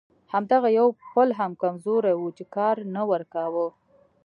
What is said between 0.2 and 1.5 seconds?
همدغه یو پل